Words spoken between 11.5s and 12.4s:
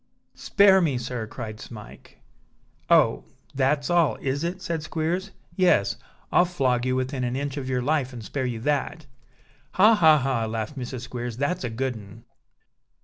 a good un!"